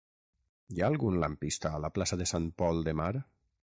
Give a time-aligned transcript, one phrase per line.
[0.75, 3.11] Hi ha algun lampista a la plaça de Sant Pol de Mar?